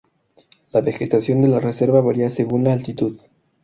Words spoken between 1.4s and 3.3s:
de la reserva varía según la altitud.